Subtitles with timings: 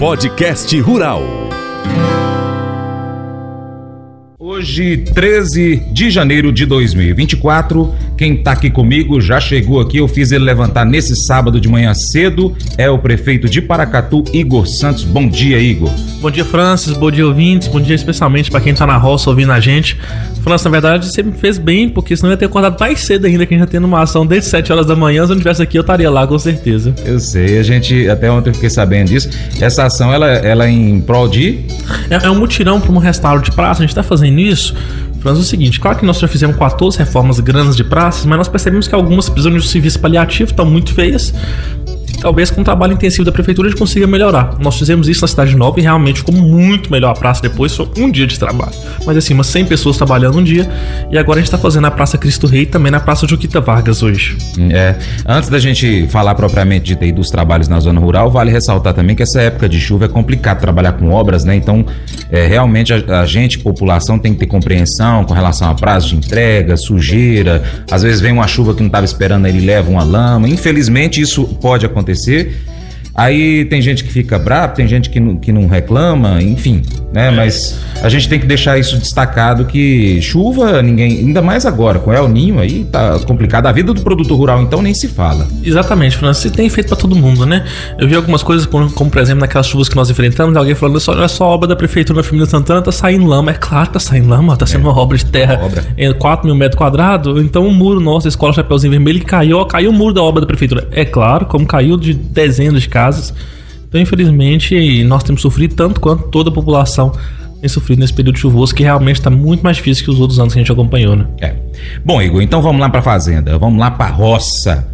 [0.00, 1.22] Podcast Rural.
[4.38, 10.30] Hoje, 13 de janeiro de 2024, quem tá aqui comigo já chegou aqui, eu fiz
[10.30, 15.04] ele levantar nesse sábado de manhã cedo, é o prefeito de Paracatu, Igor Santos.
[15.04, 15.90] Bom dia, Igor.
[16.20, 19.52] Bom dia, Francis, bom dia, ouvintes, bom dia especialmente para quem tá na roça ouvindo
[19.52, 19.96] a gente.
[20.42, 23.24] Francis, na verdade, você me fez bem, porque senão eu ia ter acordado mais cedo
[23.24, 25.36] ainda, que a gente já tem uma ação desde 7 horas da manhã, se eu
[25.36, 26.94] não estivesse aqui eu estaria lá, com certeza.
[27.06, 30.70] Eu sei, a gente, até ontem eu fiquei sabendo disso, essa ação, ela, ela é
[30.70, 31.60] em prol de...
[32.10, 34.74] É, é um mutirão para um restauro de praça, a gente tá fazendo isso
[35.20, 38.38] Franz, é o seguinte, claro que nós já fizemos 14 reformas grandes de praças, mas
[38.38, 41.34] nós percebemos que algumas precisam de serviço paliativo, estão muito feias,
[42.20, 44.56] talvez com o trabalho intensivo da prefeitura a gente consiga melhorar.
[44.60, 47.88] Nós fizemos isso na Cidade Nova e realmente ficou muito melhor a praça depois, só
[47.96, 48.72] um dia de trabalho.
[49.04, 50.68] Mas assim, umas 100 pessoas trabalhando um dia
[51.10, 53.60] e agora a gente está fazendo na Praça Cristo Rei e também na Praça Juquita
[53.60, 54.36] Vargas hoje.
[54.70, 54.94] É,
[55.26, 59.22] antes da gente falar propriamente de dos trabalhos na zona rural, vale ressaltar também que
[59.22, 61.56] essa época de chuva é complicado trabalhar com obras, né?
[61.56, 61.84] Então,
[62.30, 66.16] é, realmente a, a gente, população, tem que ter compreensão com relação a prazo de
[66.16, 70.48] entrega, sujeira, às vezes vem uma chuva que não estava esperando, ele leva uma lama.
[70.48, 72.52] Infelizmente, isso pode acontecer acontecer.
[73.20, 76.80] Aí tem gente que fica bravo, tem gente que não, que não reclama, enfim,
[77.12, 77.28] né?
[77.28, 77.30] É.
[77.30, 82.10] Mas a gente tem que deixar isso destacado que chuva, ninguém, ainda mais agora, com
[82.10, 83.66] El Ninho aí, tá complicado.
[83.66, 85.46] A vida do produtor rural, então, nem se fala.
[85.62, 87.66] Exatamente, Francis, tem feito para todo mundo, né?
[87.98, 90.98] Eu vi algumas coisas, como, como, por exemplo, naquelas chuvas que nós enfrentamos, alguém falando,
[91.08, 93.50] olha só a obra da prefeitura na família Santana, tá saindo lama.
[93.50, 94.90] É claro, tá saindo lama, tá sendo é.
[94.90, 95.84] uma obra de terra obra.
[95.98, 97.44] em 4 mil metros quadrados.
[97.44, 100.46] Então o muro nosso, a escola Chapeuzinho Vermelho, caiu, caiu o muro da obra da
[100.46, 100.88] prefeitura.
[100.90, 103.09] É claro, como caiu de dezenas de casas.
[103.88, 107.12] Então, infelizmente, nós temos sofrido tanto quanto toda a população
[107.60, 110.54] tem sofrido nesse período chuvoso, que realmente está muito mais difícil que os outros anos
[110.54, 111.26] que a gente acompanhou, né?
[111.40, 111.54] É.
[112.02, 114.88] Bom, Igor, então vamos lá para a fazenda, vamos lá para a roça.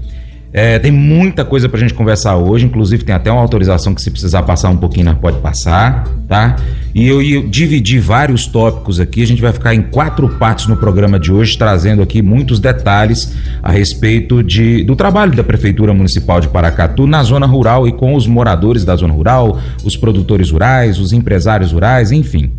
[0.56, 4.10] É, tem muita coisa pra gente conversar hoje, inclusive tem até uma autorização que se
[4.10, 6.56] precisar passar um pouquinho, pode passar, tá?
[6.94, 10.74] E eu, eu dividi vários tópicos aqui, a gente vai ficar em quatro partes no
[10.74, 16.40] programa de hoje, trazendo aqui muitos detalhes a respeito de, do trabalho da Prefeitura Municipal
[16.40, 20.98] de Paracatu na zona rural e com os moradores da zona rural, os produtores rurais,
[20.98, 22.50] os empresários rurais, enfim.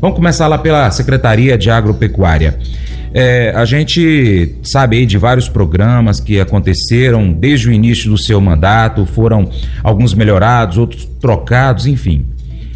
[0.00, 2.58] Vamos começar lá pela Secretaria de Agropecuária.
[3.12, 8.40] É, a gente sabe aí de vários programas que aconteceram desde o início do seu
[8.40, 9.50] mandato, foram
[9.82, 12.26] alguns melhorados, outros trocados, enfim.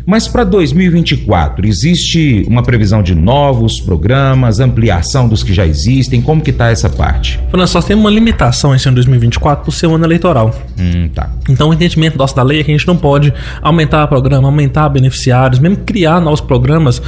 [0.07, 6.21] Mas para 2024, existe uma previsão de novos programas, ampliação dos que já existem?
[6.21, 7.39] Como que está essa parte?
[7.53, 10.55] Nós nós temos uma limitação esse ano 2024 por ser um ano eleitoral.
[10.79, 11.31] Hum, tá.
[11.49, 14.49] Então o entendimento nosso da lei é que a gente não pode aumentar o programa,
[14.49, 17.01] aumentar beneficiários, mesmo criar novos programas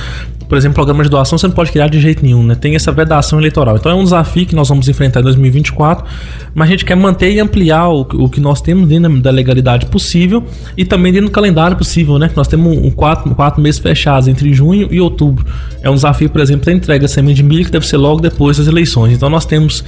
[0.55, 2.55] por exemplo, programa de doação você não pode criar de jeito nenhum, né?
[2.55, 3.75] Tem essa vedação eleitoral.
[3.75, 6.07] Então é um desafio que nós vamos enfrentar em 2024,
[6.55, 9.87] mas a gente quer manter e ampliar o, o que nós temos dentro da legalidade
[9.87, 10.45] possível
[10.77, 12.31] e também dentro do calendário possível, né?
[12.37, 15.45] Nós temos um quatro, quatro meses fechados entre junho e outubro.
[15.83, 18.21] É um desafio, por exemplo, da entrega da semente de milho que deve ser logo
[18.21, 19.13] depois das eleições.
[19.13, 19.83] Então nós temos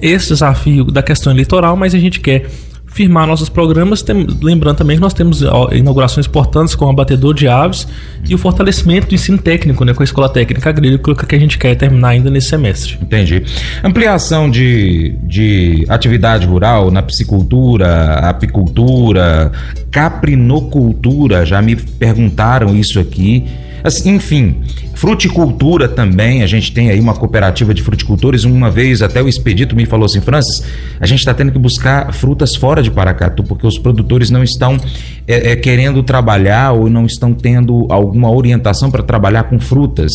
[0.00, 2.48] esse desafio da questão eleitoral, mas a gente quer
[2.92, 5.42] firmar nossos programas, tem, lembrando também que nós temos
[5.72, 7.88] inaugurações importantes com o abatedor de aves
[8.28, 11.58] e o fortalecimento do ensino técnico, né, com a escola técnica agrícola que a gente
[11.58, 12.98] quer terminar ainda nesse semestre.
[13.00, 13.42] Entendi.
[13.82, 19.50] Ampliação de, de atividade rural na piscicultura, apicultura,
[19.90, 23.44] caprinocultura, já me perguntaram isso aqui.
[23.82, 24.62] Assim, enfim,
[24.94, 28.44] fruticultura também, a gente tem aí uma cooperativa de fruticultores.
[28.44, 30.64] Uma vez até o Expedito me falou assim: Francis,
[31.00, 34.78] a gente está tendo que buscar frutas fora de Paracatu, porque os produtores não estão
[35.26, 40.12] é, é, querendo trabalhar ou não estão tendo alguma orientação para trabalhar com frutas.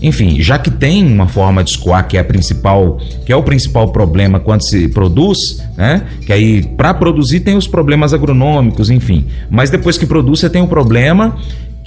[0.00, 3.42] Enfim, já que tem uma forma de escoar que é a principal, que é o
[3.42, 5.38] principal problema quando se produz,
[5.76, 6.04] né?
[6.24, 9.26] Que aí para produzir tem os problemas agronômicos, enfim.
[9.50, 11.36] Mas depois que produz você tem o problema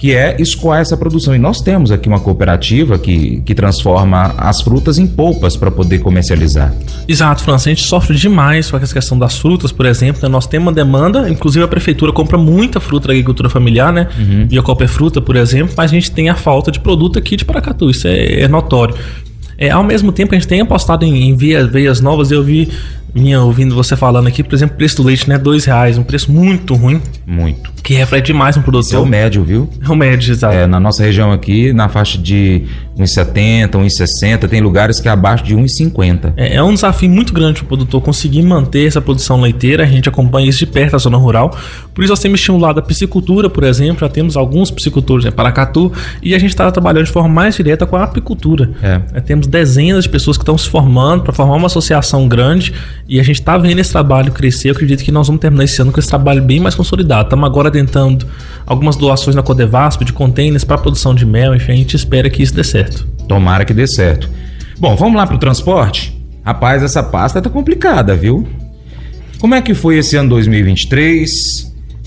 [0.02, 1.32] que é escoar essa produção.
[1.32, 6.00] E nós temos aqui uma cooperativa que, que transforma as frutas em polpas para poder
[6.00, 6.74] comercializar.
[7.06, 7.68] Exato, França.
[7.68, 10.20] A gente sofre demais com a questão das frutas, por exemplo.
[10.20, 10.28] Né?
[10.28, 14.08] Nós temos uma demanda, inclusive a prefeitura compra muita fruta da agricultura familiar, né?
[14.18, 14.48] Uhum.
[14.50, 17.16] E a Copa é Fruta, por exemplo, mas a gente tem a falta de produto
[17.16, 17.88] aqui de Paracatu.
[17.88, 18.96] Isso é, é notório.
[19.56, 22.32] É, ao mesmo tempo, a gente tem apostado em, em veias novas.
[22.32, 22.68] Eu vi
[23.14, 25.38] vinha ouvindo você falando aqui, por exemplo, o preço do leite, né?
[25.38, 27.00] Dois reais, um preço muito ruim.
[27.26, 27.70] Muito.
[27.82, 28.94] Que reflete demais um produtor.
[28.94, 29.68] É o médio, viu?
[29.82, 30.54] É o médio, exato.
[30.54, 32.64] É, na nossa região aqui, na faixa de
[32.98, 36.34] 1,70, 1,60, tem lugares que é abaixo de 1,50.
[36.36, 39.82] É, é um desafio muito grande para o produtor conseguir manter essa produção leiteira.
[39.82, 41.56] A gente acompanha isso de perto a zona rural.
[41.94, 44.00] Por isso nós temos estimulado a piscicultura, por exemplo.
[44.00, 45.90] Já temos alguns piscicultores em Paracatu
[46.22, 48.70] e a gente está trabalhando de forma mais direta com a apicultura.
[48.82, 49.00] É.
[49.14, 52.74] É, temos dezenas de pessoas que estão se formando para formar uma associação grande
[53.08, 54.68] e a gente está vendo esse trabalho crescer.
[54.68, 57.24] Eu acredito que nós vamos terminar esse ano com esse trabalho bem mais consolidado.
[57.24, 58.26] Estamos agora tentando
[58.66, 61.54] algumas doações na Codevasp de containers para produção de mel.
[61.54, 63.06] Enfim, a gente espera que isso dê certo certo.
[63.28, 64.28] Tomara que dê certo.
[64.78, 66.16] Bom, vamos lá pro transporte?
[66.44, 68.46] Rapaz, essa pasta tá complicada, viu?
[69.38, 71.30] Como é que foi esse ano 2023?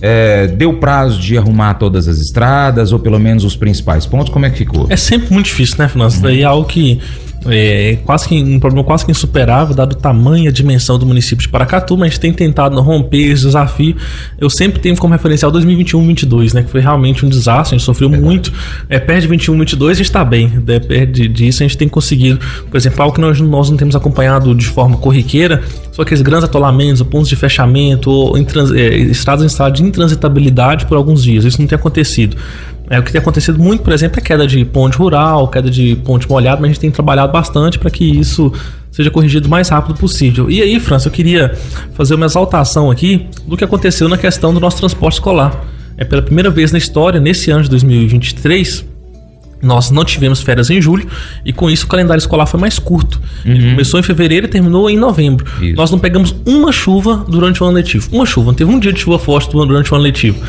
[0.01, 4.31] É, deu prazo de arrumar todas as estradas, ou pelo menos os principais pontos?
[4.31, 4.88] Como é que ficou?
[4.89, 6.12] É sempre muito difícil, né, Fernando?
[6.12, 7.00] Isso daí é algo que
[7.48, 11.06] é quase que um problema quase que insuperável, dado o tamanho e a dimensão do
[11.06, 13.96] município de Paracatu, mas a gente tem tentado romper esse desafio.
[14.40, 16.64] Eu sempre tenho como referencial 2021-22, né?
[16.64, 18.52] Que foi realmente um desastre, a gente sofreu muito.
[18.90, 20.48] É, perto de 21-22 a gente está bem.
[20.66, 22.40] Né, perto disso a gente tem conseguido,
[22.70, 26.46] por exemplo, algo que nós, nós não temos acompanhado de forma corriqueira, são aqueles grandes
[26.46, 31.46] atolamentos, pontos de fechamento, ou trans, é, estradas em estado de intransitabilidade por alguns dias.
[31.46, 32.36] Isso não tem acontecido.
[32.90, 35.96] É, o que tem acontecido muito, por exemplo, é queda de ponte rural, queda de
[36.04, 38.52] ponte molhada, mas a gente tem trabalhado bastante para que isso
[38.92, 40.50] seja corrigido o mais rápido possível.
[40.50, 41.54] E aí, França, eu queria
[41.94, 45.66] fazer uma exaltação aqui do que aconteceu na questão do nosso transporte escolar.
[45.98, 48.86] É pela primeira vez na história, nesse ano de 2023,
[49.62, 51.08] nós não tivemos férias em julho
[51.44, 53.20] e com isso o calendário escolar foi mais curto.
[53.46, 53.72] Uhum.
[53.72, 55.46] começou em fevereiro e terminou em novembro.
[55.62, 55.76] Isso.
[55.76, 58.10] Nós não pegamos uma chuva durante o ano letivo.
[58.12, 60.40] Uma chuva, não teve um dia de chuva forte durante o ano letivo.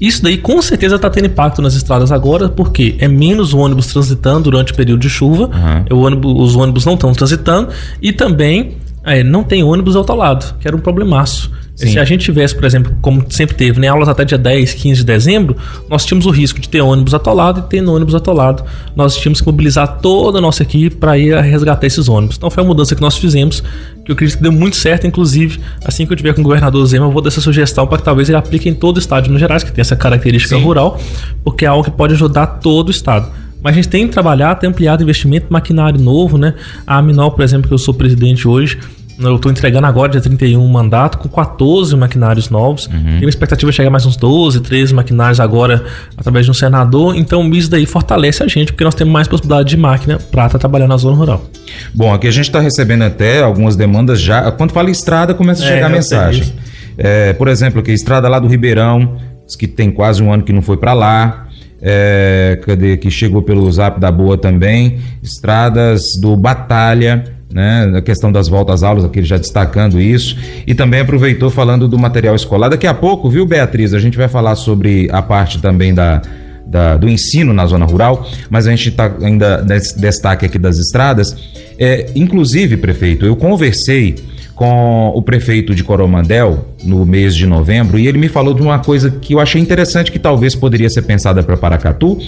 [0.00, 4.44] Isso daí com certeza está tendo impacto nas estradas agora, porque é menos ônibus transitando
[4.44, 5.50] durante o período de chuva,
[5.90, 6.04] uhum.
[6.04, 7.68] ônibus, os ônibus não estão transitando,
[8.00, 11.50] e também é, não tem ônibus ao lado, que era um problemaço.
[11.78, 11.92] Sim.
[11.92, 14.98] Se a gente tivesse, por exemplo, como sempre teve, né, aulas até dia 10, 15
[14.98, 15.56] de dezembro,
[15.88, 18.64] nós tínhamos o risco de ter ônibus atolado e tendo ônibus atolado,
[18.96, 22.36] nós tínhamos que mobilizar toda a nossa equipe para ir resgatar esses ônibus.
[22.36, 23.62] Então foi uma mudança que nós fizemos,
[24.08, 26.84] que eu acredito que deu muito certo, inclusive, assim que eu tiver com o governador
[26.86, 29.24] Zema, eu vou dar essa sugestão para que talvez ele aplique em todo o estado
[29.24, 30.62] de Minas Gerais, que tem essa característica Sim.
[30.62, 30.98] rural,
[31.44, 33.30] porque é algo que pode ajudar todo o estado.
[33.62, 36.54] Mas a gente tem trabalhado, tem ampliado investimento, maquinário novo, né?
[36.86, 38.78] A Aminol, por exemplo, que eu sou presidente hoje,
[39.20, 42.86] eu estou entregando agora, dia 31, um mandato com 14 maquinários novos.
[42.86, 43.02] Uhum.
[43.02, 45.84] Tem uma expectativa de chegar mais uns 12, 13 maquinários agora
[46.16, 47.16] através de um senador.
[47.16, 50.50] Então, isso daí fortalece a gente, porque nós temos mais possibilidade de máquina para estar
[50.50, 51.44] tá trabalhando na zona rural.
[51.92, 54.50] Bom, aqui a gente está recebendo até algumas demandas já.
[54.52, 56.52] Quando fala estrada, começa a é, chegar é, mensagem.
[56.96, 59.16] É, por exemplo, aqui, estrada lá do Ribeirão,
[59.58, 61.48] que tem quase um ano que não foi para lá.
[61.82, 62.96] É, cadê?
[62.96, 65.00] Que chegou pelo zap da Boa também.
[65.22, 70.36] Estradas do Batalha né, a questão das voltas às aulas, aqui já destacando isso,
[70.66, 72.68] e também aproveitou falando do material escolar.
[72.68, 76.20] Daqui a pouco, viu, Beatriz, a gente vai falar sobre a parte também da,
[76.66, 80.78] da do ensino na zona rural, mas a gente está ainda nesse destaque aqui das
[80.78, 81.34] estradas.
[81.78, 84.16] É, inclusive, prefeito, eu conversei
[84.54, 88.80] com o prefeito de Coromandel no mês de novembro e ele me falou de uma
[88.80, 92.18] coisa que eu achei interessante que talvez poderia ser pensada para Paracatu,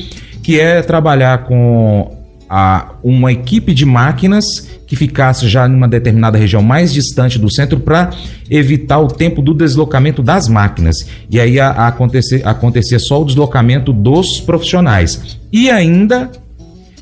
[0.41, 2.20] que é trabalhar com
[2.52, 4.44] a, uma equipe de máquinas
[4.85, 8.11] que ficasse já numa determinada região mais distante do centro para
[8.50, 10.97] evitar o tempo do deslocamento das máquinas.
[11.31, 15.38] E aí a, a acontecer, acontecia só o deslocamento dos profissionais.
[15.52, 16.29] E ainda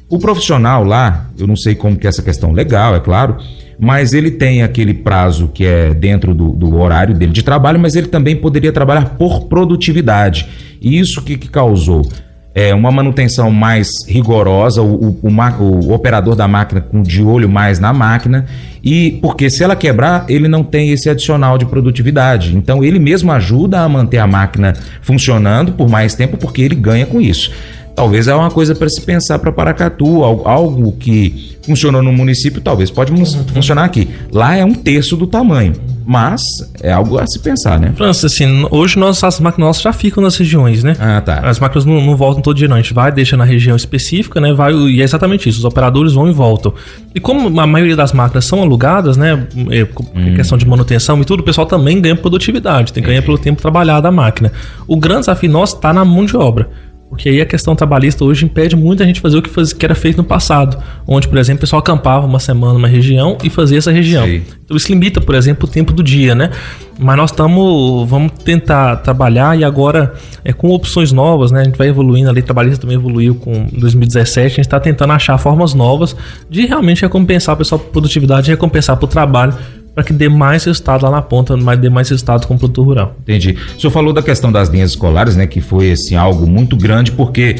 [0.07, 3.39] o profissional lá, eu não sei como que é essa questão legal, é claro,
[3.79, 7.97] mas ele tem aquele prazo que é dentro do, do horário dele de trabalho, mas
[7.97, 10.47] ele também poderia trabalhar por produtividade.
[10.79, 12.07] E isso que, que causou?
[12.55, 17.49] É, uma manutenção mais rigorosa, o, o, o, o, operador da máquina com de olho
[17.49, 18.47] mais na máquina,
[18.83, 22.57] e porque se ela quebrar, ele não tem esse adicional de produtividade.
[22.57, 27.07] Então ele mesmo ajuda a manter a máquina funcionando por mais tempo, porque ele ganha
[27.07, 27.53] com isso.
[27.99, 32.93] Talvez é uma coisa para se pensar para Paracatu, algo que funcionou no município, talvez
[32.93, 33.25] pode uhum.
[33.53, 34.09] funcionar aqui.
[34.33, 35.73] Lá é um terço do tamanho.
[36.07, 36.41] Mas
[36.81, 37.93] é algo a se pensar, né?
[37.97, 40.97] França, assim, hoje nós, as máquinas nossas já ficam nas regiões, né?
[41.01, 41.41] Ah, tá.
[41.41, 42.77] As máquinas não, não, voltam todo dia, não.
[42.77, 44.53] A gente vai, deixa na região específica, né?
[44.55, 45.59] Vai, e é exatamente isso.
[45.59, 46.73] Os operadores vão e voltam.
[47.13, 49.45] E como a maioria das máquinas são alugadas, né?
[49.71, 50.35] É, hum.
[50.37, 54.03] Questão de manutenção e tudo, o pessoal também ganha produtividade, tem ganha pelo tempo trabalhado
[54.03, 54.53] da máquina.
[54.87, 56.71] O grande desafio nosso está na mão de obra.
[57.09, 59.95] Porque aí a questão trabalhista hoje impede muita gente fazer o que, faz, que era
[59.95, 63.79] feito no passado, onde, por exemplo, o pessoal acampava uma semana numa região e fazia
[63.79, 64.27] essa região.
[64.27, 64.43] Sim.
[64.65, 66.51] Então isso limita, por exemplo, o tempo do dia, né?
[66.99, 71.63] Mas nós estamos, vamos tentar trabalhar e agora é com opções novas, né?
[71.63, 75.13] A gente vai evoluindo, a lei trabalhista também evoluiu com 2017, a gente está tentando
[75.13, 76.15] achar formas novas
[76.51, 79.55] de realmente recompensar o pessoal por produtividade, recompensar por trabalho
[79.99, 82.87] para que dê mais resultado lá na ponta, mas dê mais resultado com o produtor
[82.87, 83.17] rural.
[83.21, 83.57] Entendi.
[83.77, 87.11] O senhor falou da questão das linhas escolares, né, que foi assim algo muito grande
[87.11, 87.57] porque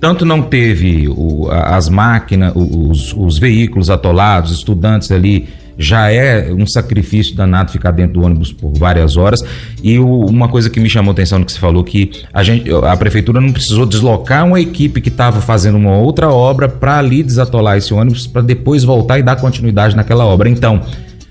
[0.00, 6.64] tanto não teve o, as máquinas, os, os veículos atolados, estudantes ali já é um
[6.64, 9.42] sacrifício danado ficar dentro do ônibus por várias horas.
[9.82, 12.44] E o, uma coisa que me chamou a atenção no que você falou, que a,
[12.44, 16.98] gente, a prefeitura não precisou deslocar uma equipe que estava fazendo uma outra obra para
[16.98, 20.48] ali desatolar esse ônibus, para depois voltar e dar continuidade naquela obra.
[20.48, 20.82] Então,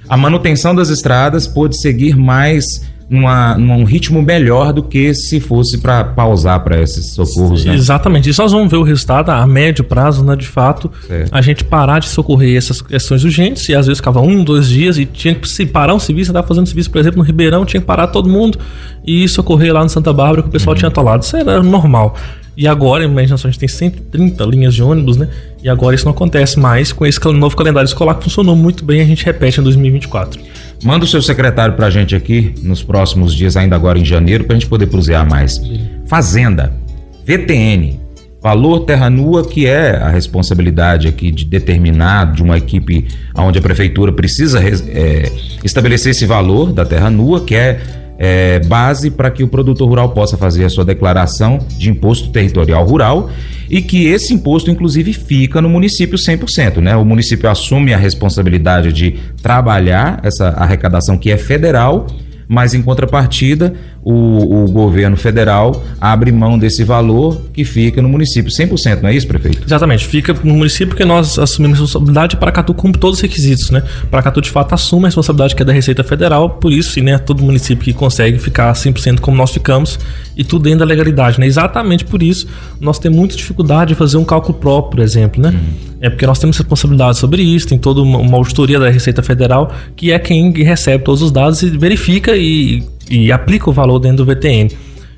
[0.09, 2.65] a manutenção das estradas pôde seguir mais
[3.09, 7.65] numa, num ritmo melhor do que se fosse para pausar para esses socorros.
[7.65, 7.73] Né?
[7.73, 8.29] Exatamente.
[8.29, 10.35] E nós vamos ver o resultado a médio prazo, né?
[10.35, 11.33] De fato, certo.
[11.33, 14.97] a gente parar de socorrer essas questões urgentes e às vezes ficava um, dois dias
[14.97, 17.81] e tinha que se parar um serviço, estava fazendo serviço, por exemplo, no Ribeirão, tinha
[17.81, 18.59] que parar todo mundo
[19.05, 20.79] e socorrer lá no Santa Bárbara que o pessoal uhum.
[20.79, 21.23] tinha atolado.
[21.23, 22.15] Isso era normal.
[22.59, 25.29] E agora, imagina só, a gente tem 130 linhas de ônibus, né?
[25.63, 28.99] E agora isso não acontece mais com esse novo calendário escolar que funcionou muito bem,
[28.99, 30.41] a gente repete em 2024.
[30.83, 34.55] Manda o seu secretário pra gente aqui nos próximos dias, ainda agora em janeiro, pra
[34.55, 35.57] gente poder prosear mais.
[36.05, 36.73] Fazenda,
[37.25, 37.97] VTN,
[38.41, 43.61] valor terra nua, que é a responsabilidade aqui de determinar de uma equipe onde a
[43.61, 45.31] prefeitura precisa é,
[45.63, 47.79] estabelecer esse valor da terra nua, que é,
[48.21, 52.85] é base para que o produtor rural possa fazer a sua declaração de imposto territorial
[52.85, 53.29] rural
[53.69, 56.97] e que esse imposto, inclusive, fica no município 100%, né?
[56.97, 62.07] O município assume a responsabilidade de trabalhar essa arrecadação que é federal
[62.51, 68.51] mas em contrapartida o, o, governo federal abre mão desse valor que fica no município
[68.51, 69.63] 100%, não é isso, prefeito?
[69.65, 73.69] Exatamente, fica no município porque nós assumimos a responsabilidade para Paracatu cumpre todos os requisitos,
[73.69, 73.83] né?
[74.09, 77.43] Paracatu de fato assume a responsabilidade que é da Receita Federal, por isso, né, todo
[77.43, 79.99] município que consegue ficar 100% como nós ficamos
[80.35, 81.45] e tudo dentro da legalidade, né?
[81.45, 82.47] Exatamente por isso
[82.79, 85.49] nós temos muita dificuldade de fazer um cálculo próprio, por exemplo, né?
[85.49, 85.89] Uhum.
[86.01, 89.73] É porque nós temos responsabilidade sobre isso, tem toda uma, uma auditoria da Receita Federal,
[89.95, 94.17] que é quem recebe todos os dados e verifica e, e aplica o valor dentro
[94.17, 94.69] do VTN.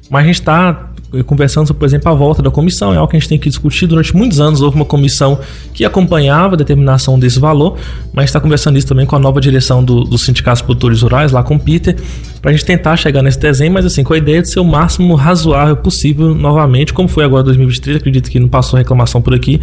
[0.09, 0.91] Mas a gente está
[1.25, 3.85] conversando, por exemplo, a volta da comissão, é algo que a gente tem que discutir.
[3.85, 5.39] Durante muitos anos houve uma comissão
[5.73, 7.77] que acompanhava a determinação desse valor,
[8.13, 11.43] mas está conversando isso também com a nova direção do, dos sindicatos produtores rurais, lá
[11.43, 11.97] com o Peter,
[12.41, 14.65] para a gente tentar chegar nesse desenho, mas assim, com a ideia de ser o
[14.65, 19.59] máximo razoável possível novamente, como foi agora 2023, acredito que não passou reclamação por aqui,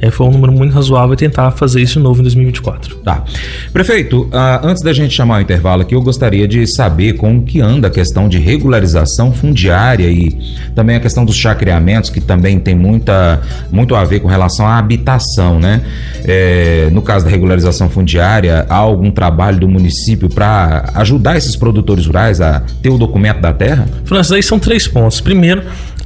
[0.00, 2.96] é, foi um número muito razoável tentar fazer isso de novo em 2024.
[2.96, 3.24] Tá.
[3.72, 7.60] Prefeito, uh, antes da gente chamar o intervalo aqui, eu gostaria de saber como que
[7.60, 10.38] anda a questão de regularização fundiária e
[10.74, 13.40] também a questão dos chacreamentos, que também tem muita,
[13.70, 15.82] muito a ver com relação à habitação, né?
[16.24, 22.06] É, no caso da regularização fundiária, há algum trabalho do município para ajudar esses produtores
[22.06, 23.86] rurais a ter o documento da terra?
[24.04, 25.20] Francis, aí são três pontos.
[25.20, 25.62] Primeiro,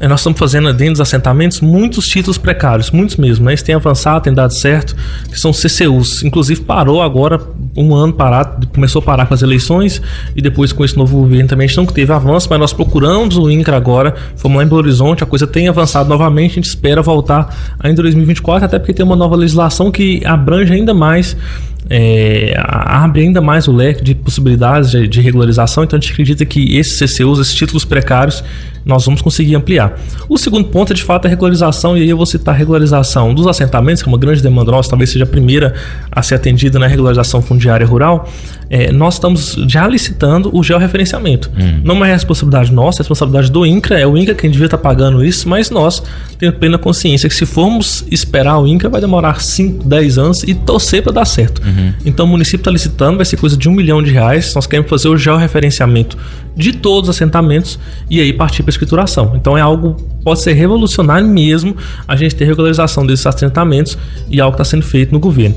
[0.09, 3.55] nós estamos fazendo dentro dos assentamentos muitos títulos precários, muitos mesmo, né?
[3.55, 4.95] Isso tem avançado, tem dado certo,
[5.31, 6.23] que são CCUs.
[6.23, 7.41] Inclusive parou agora,
[7.77, 10.01] um ano parado, começou a parar com as eleições
[10.35, 13.37] e depois com esse novo governo também a gente não teve avanço, mas nós procuramos
[13.37, 16.69] o INCRA agora, fomos lá em Belo Horizonte, a coisa tem avançado novamente, a gente
[16.69, 21.37] espera voltar ainda em 2024, até porque tem uma nova legislação que abrange ainda mais
[21.91, 26.45] é, abre ainda mais o leque de possibilidades de, de, regularização, então a gente acredita
[26.45, 28.43] que esses CCUs, esses títulos precários,
[28.85, 29.99] nós vamos conseguir ampliar.
[30.29, 33.35] O segundo ponto é de fato a regularização, e aí eu vou citar a regularização
[33.35, 35.75] dos assentamentos, que é uma grande demanda nossa, talvez seja a primeira
[36.11, 38.29] a ser atendida na regularização fundiária rural.
[38.71, 41.51] É, nós estamos já licitando o georreferenciamento.
[41.59, 41.81] Hum.
[41.85, 45.25] Não é responsabilidade nossa, é responsabilidade do INCRA, é o INCRA quem devia estar pagando
[45.25, 46.03] isso, mas nós
[46.39, 50.55] temos plena consciência que se formos esperar o INCRA vai demorar 5, 10 anos e
[50.55, 51.63] torcer para dar certo.
[51.65, 51.93] Uhum.
[52.05, 54.55] Então o município está licitando, vai ser coisa de um milhão de reais.
[54.55, 56.17] Nós queremos fazer o georreferenciamento
[56.57, 57.79] de todos os assentamentos
[58.09, 59.33] e aí partir para a escrituração.
[59.35, 61.77] Então é algo pode ser revolucionário mesmo
[62.09, 65.55] a gente ter regularização desses assentamentos e algo está sendo feito no governo.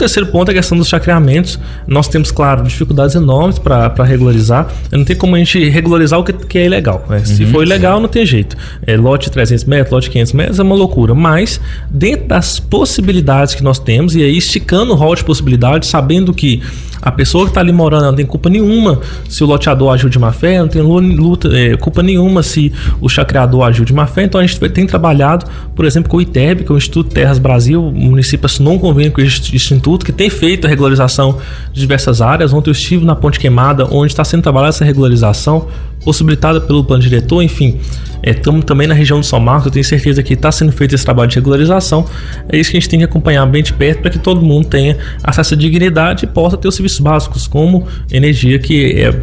[0.00, 1.58] Terceiro ponto é a questão dos chacreamentos.
[1.86, 4.66] Nós temos, claro, dificuldades enormes para regularizar.
[4.90, 7.04] Não tem como a gente regularizar o que, que é ilegal.
[7.06, 7.22] Né?
[7.22, 8.02] Se uhum, for ilegal, sim.
[8.02, 8.56] não tem jeito.
[8.86, 11.14] É, lote 300 metros, lote 500 metros é uma loucura.
[11.14, 16.32] Mas, dentro das possibilidades que nós temos, e aí esticando o rol de possibilidades, sabendo
[16.32, 16.62] que
[17.02, 20.18] a pessoa que está ali morando não tem culpa nenhuma se o loteador agiu de
[20.18, 24.24] má fé, não tem luta, é, culpa nenhuma se o chacreador agiu de má fé.
[24.24, 27.38] Então a gente tem trabalhado, por exemplo, com o ITEB, que é o Instituto Terras
[27.38, 27.82] Brasil.
[27.82, 31.38] O município assinou um convênio com esse instituto que tem feito a regularização
[31.72, 32.52] de diversas áreas.
[32.52, 35.68] Ontem eu estive na Ponte Queimada, onde está sendo trabalhada essa regularização,
[36.04, 37.78] possibilitada pelo plano diretor, enfim.
[38.22, 40.94] Estamos é, também na região do São Marcos, eu tenho certeza que está sendo feito
[40.94, 42.04] esse trabalho de regularização.
[42.48, 44.66] É isso que a gente tem que acompanhar bem de perto para que todo mundo
[44.68, 49.14] tenha acesso à dignidade e possa ter os serviços básicos, como energia, que é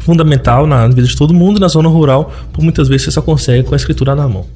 [0.00, 3.62] fundamental na vida de todo mundo, na zona rural, por muitas vezes você só consegue
[3.62, 4.46] com a escritura na mão.